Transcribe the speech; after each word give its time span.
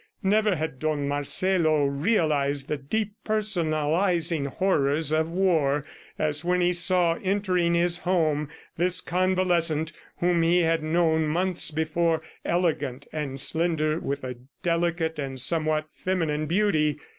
Never 0.35 0.55
had 0.55 0.79
Don 0.79 1.07
Marcelo 1.07 1.85
realized 1.85 2.67
the 2.67 2.79
de 2.79 3.11
personalizing 3.23 4.47
horrors 4.47 5.11
of 5.11 5.29
war 5.31 5.85
as 6.17 6.43
when 6.43 6.59
he 6.59 6.73
saw 6.73 7.19
entering 7.21 7.75
his 7.75 7.99
home 7.99 8.49
this 8.77 8.99
convalescent 8.99 9.91
whom 10.17 10.41
he 10.41 10.61
had 10.63 10.81
known 10.81 11.27
months 11.27 11.69
before 11.69 12.23
elegant 12.43 13.05
and 13.13 13.39
slender, 13.39 13.99
with 13.99 14.23
a 14.23 14.37
delicate 14.63 15.19
and 15.19 15.39
somewhat 15.39 15.85
feminine 15.93 16.47
beauty. 16.47 16.97